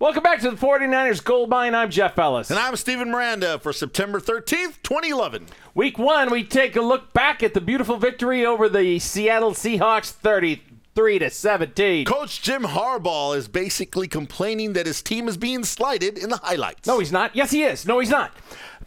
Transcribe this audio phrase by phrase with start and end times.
[0.00, 1.74] Welcome back to the 49ers Gold Mine.
[1.74, 2.50] I'm Jeff Ellis.
[2.50, 5.46] And I'm Stephen Miranda for September 13th, 2011.
[5.74, 10.12] Week one, we take a look back at the beautiful victory over the Seattle Seahawks
[10.12, 12.04] 33 to 17.
[12.04, 16.86] Coach Jim Harbaugh is basically complaining that his team is being slighted in the highlights.
[16.86, 17.34] No, he's not.
[17.34, 17.84] Yes, he is.
[17.84, 18.30] No, he's not.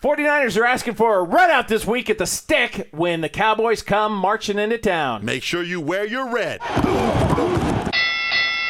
[0.02, 3.82] 49ers are asking for a red out this week at the stick when the Cowboys
[3.82, 5.26] come marching into town.
[5.26, 6.62] Make sure you wear your red.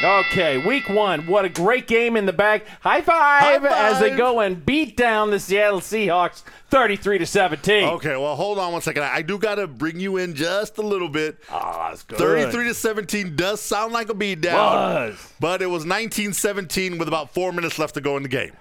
[0.02, 1.28] Okay, week one.
[1.28, 2.64] What a great game in the bag.
[2.80, 7.84] High five, High as they go and beat down the Seattle Seahawks 33 to 17.
[7.84, 9.04] Okay, well, hold on one second.
[9.04, 11.38] I do got to bring you in just a little bit.
[11.50, 12.18] Ah, that's good.
[12.18, 15.16] 33 to 17 does sound like a beatdown.
[15.38, 18.52] But it was 19 17 with about four minutes left to go in the game.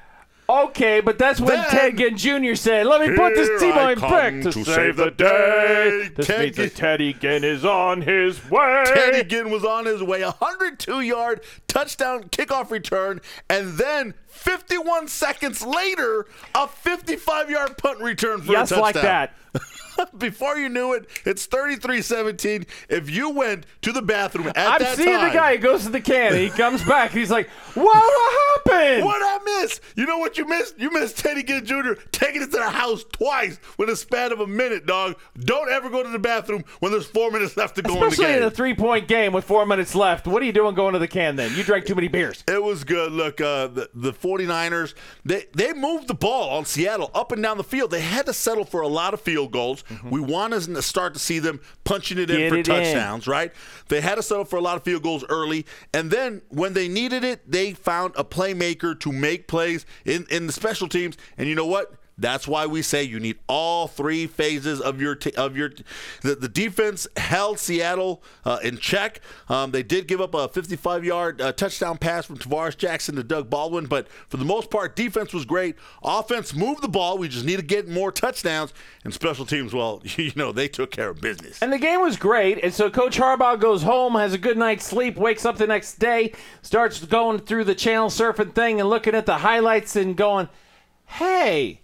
[0.51, 2.55] Okay, but that's when Then- Ted Ginn Jr.
[2.55, 6.57] said, "Let me put this team on come to, save the day." This Ted means
[6.57, 8.83] that Teddy Ginn is on his way.
[8.85, 15.07] Teddy Ginn was on his way, a 102 yard touchdown kickoff return, and then 51
[15.07, 18.81] seconds later, a 55 yard punt return for Just a touchdown.
[18.81, 19.33] like that.
[20.17, 22.65] Before you knew it, it's 33 17.
[22.89, 25.83] If you went to the bathroom at I'm that seeing time, the guy who goes
[25.83, 26.35] to the can.
[26.35, 27.11] He comes back.
[27.11, 29.79] He's like, "What, what happened?" What I miss?
[29.95, 30.77] You know what you missed?
[30.77, 31.93] You missed Teddy Ginn Jr.
[32.11, 35.15] taking it to the house twice with a span of a minute, dog.
[35.39, 38.41] Don't ever go to the bathroom when there's four minutes left to go Especially in
[38.41, 40.27] in a three-point game with four minutes left.
[40.27, 41.55] What are you doing going to the can then?
[41.55, 42.43] You drank too many beers.
[42.47, 43.11] It was good.
[43.11, 47.57] Look, uh, the, the 49ers, they, they moved the ball on Seattle up and down
[47.57, 47.91] the field.
[47.91, 49.83] They had to settle for a lot of field goals.
[50.09, 52.75] We wanted to start to see them punching it in for it in.
[52.75, 53.51] touchdowns, right?
[53.87, 55.65] They had to settle for a lot of field goals early.
[55.93, 60.47] And then when they needed it, they found a playmaker to make plays in, in
[60.47, 61.17] the special teams.
[61.37, 61.93] And you know what?
[62.17, 65.69] That's why we say you need all three phases of your t- of your.
[65.69, 65.83] T-
[66.21, 69.21] the, the defense held Seattle uh, in check.
[69.49, 73.49] Um, they did give up a 55-yard uh, touchdown pass from Tarvaris Jackson to Doug
[73.49, 75.75] Baldwin, but for the most part, defense was great.
[76.03, 77.17] Offense moved the ball.
[77.17, 78.73] We just need to get more touchdowns.
[79.03, 81.61] And special teams, well, you know, they took care of business.
[81.61, 82.63] And the game was great.
[82.63, 85.95] And so Coach Harbaugh goes home, has a good night's sleep, wakes up the next
[85.95, 90.49] day, starts going through the channel surfing thing and looking at the highlights and going,
[91.05, 91.80] hey,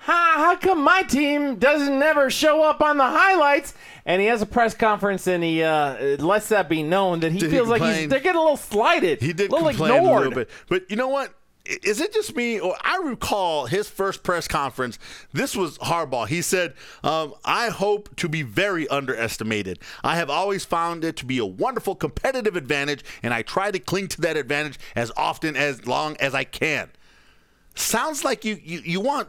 [0.00, 3.74] how, how come my team doesn't never show up on the highlights?
[4.06, 7.38] And he has a press conference and he uh, lets that be known that he
[7.38, 9.20] Did he feels like he's, they're getting a little slighted.
[9.20, 10.22] He did a little complain ignored.
[10.22, 11.34] a little bit, but you know what?
[11.66, 14.98] Is it just me, or I recall his first press conference?
[15.34, 16.26] This was Harbaugh.
[16.26, 16.72] He said,
[17.04, 19.78] um, "I hope to be very underestimated.
[20.02, 23.78] I have always found it to be a wonderful competitive advantage, and I try to
[23.78, 26.90] cling to that advantage as often as long as I can."
[27.74, 29.28] Sounds like you you, you want.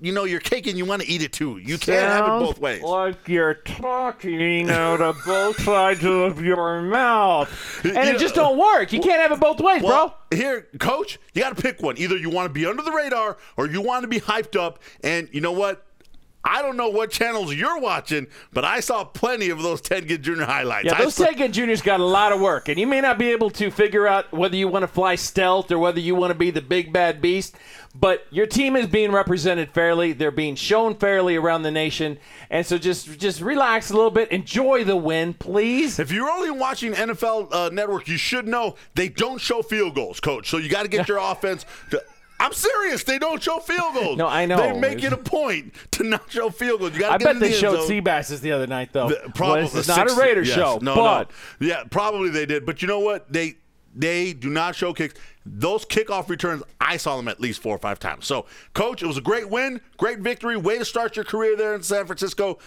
[0.00, 1.58] You know your cake and you want to eat it too.
[1.58, 2.82] You can't have it both ways.
[2.82, 7.50] Like you're talking out of both sides of your mouth.
[7.84, 8.92] And it just don't work.
[8.92, 10.38] You can't have it both ways, Well, bro.
[10.38, 11.98] here, coach, you got to pick one.
[11.98, 14.78] Either you want to be under the radar or you want to be hyped up.
[15.02, 15.84] And you know what?
[16.48, 20.22] I don't know what channels you're watching, but I saw plenty of those Ted Ginn
[20.22, 20.44] Jr.
[20.44, 20.86] highlights.
[20.86, 23.18] Yeah, those saw- Ted Ginn Juniors got a lot of work, and you may not
[23.18, 26.30] be able to figure out whether you want to fly stealth or whether you want
[26.30, 27.54] to be the big bad beast.
[27.94, 32.64] But your team is being represented fairly; they're being shown fairly around the nation, and
[32.64, 35.98] so just just relax a little bit, enjoy the win, please.
[35.98, 40.20] If you're only watching NFL uh, Network, you should know they don't show field goals,
[40.20, 40.48] coach.
[40.48, 42.02] So you got to get your offense to.
[42.40, 43.02] I'm serious.
[43.04, 44.16] They don't show field goals.
[44.16, 44.56] No, I know.
[44.56, 46.92] They make it a point to not show field goals.
[46.94, 47.88] You got to I get bet in they the end showed zone.
[47.88, 49.08] Seabasses the other night, though.
[49.08, 51.66] The- probably well, this is not a 60 Raider yes, show, No, but no.
[51.66, 52.64] Yeah, probably they did.
[52.64, 53.32] But you know what?
[53.32, 53.56] They
[53.94, 55.14] they do not show kicks.
[55.44, 58.26] Those kickoff returns, I saw them at least four or five times.
[58.26, 60.56] So, coach, it was a great win, great victory.
[60.56, 62.58] Way to start your career there in San Francisco.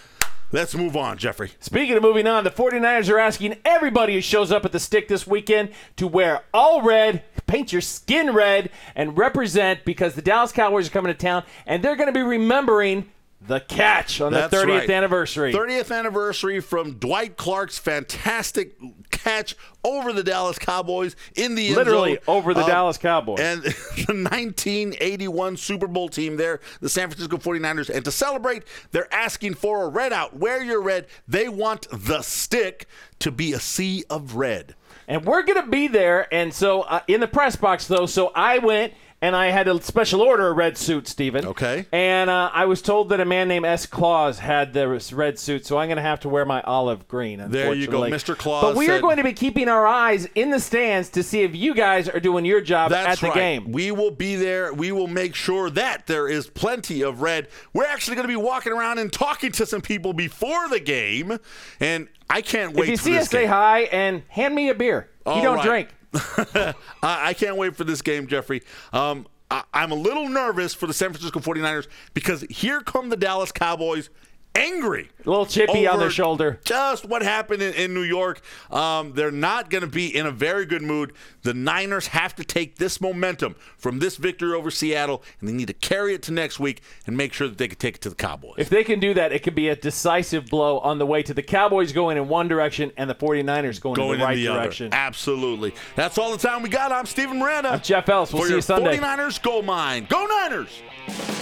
[0.53, 1.51] Let's move on, Jeffrey.
[1.61, 5.07] Speaking of moving on, the 49ers are asking everybody who shows up at the stick
[5.07, 10.51] this weekend to wear all red, paint your skin red, and represent because the Dallas
[10.51, 13.09] Cowboys are coming to town and they're going to be remembering
[13.47, 14.89] the catch on That's the 30th right.
[14.89, 15.51] anniversary.
[15.53, 18.75] 30th anniversary from Dwight Clark's fantastic
[19.09, 22.23] catch over the Dallas Cowboys in the Literally zone.
[22.27, 23.39] over the Uh, Dallas Cowboys.
[23.39, 27.89] And the 1981 Super Bowl team there, the San Francisco 49ers.
[27.89, 30.35] And to celebrate, they're asking for a red out.
[30.37, 31.07] Wear your red.
[31.27, 32.87] They want the stick
[33.19, 34.75] to be a sea of red.
[35.07, 36.31] And we're going to be there.
[36.33, 39.79] And so uh, in the press box, though, so I went and I had a
[39.81, 41.45] special order a red suit, Steven.
[41.45, 41.85] Okay.
[41.91, 43.85] And uh, I was told that a man named S.
[43.85, 47.51] Claus had the red suit, so I'm going to have to wear my olive green.
[47.51, 48.01] There you go.
[48.01, 48.35] Mr.
[48.35, 51.43] Claus But we are going to be keeping our eyes in the stands to see
[51.43, 53.35] if you guys are doing your job at the right.
[53.35, 53.71] game.
[53.71, 54.73] We will be there.
[54.73, 57.47] We will make sure that there is plenty of red.
[57.73, 61.37] We're actually going to be walking around and talking to some people before the game,
[61.79, 62.85] and I can't wait.
[62.85, 65.09] if you see this us, say hi and hand me a beer.
[65.25, 65.65] All you don't right.
[65.65, 65.89] drink.
[66.13, 68.63] I, I can't wait for this game, Jeffrey.
[68.93, 73.17] Um, I, I'm a little nervous for the San Francisco 49ers because here come the
[73.17, 74.09] Dallas Cowboys
[74.55, 75.09] angry.
[75.25, 76.59] A little chippy on their shoulder.
[76.65, 78.41] Just what happened in, in New York.
[78.69, 81.13] Um, they're not going to be in a very good mood.
[81.43, 85.67] The Niners have to take this momentum from this victory over Seattle, and they need
[85.67, 88.09] to carry it to next week and make sure that they can take it to
[88.09, 88.55] the Cowboys.
[88.57, 91.33] If they can do that, it could be a decisive blow on the way to
[91.33, 94.43] the Cowboys going in one direction and the 49ers going, Going in the right in
[94.45, 94.87] the direction.
[94.87, 94.95] other.
[94.95, 95.73] Absolutely.
[95.95, 96.91] That's all the time we got.
[96.91, 97.69] I'm Steven Miranda.
[97.69, 98.33] I'm Jeff Ellis.
[98.33, 98.97] We'll for see your you Sunday.
[98.97, 100.05] 49ers Go Mine.
[100.09, 101.40] Go Niners!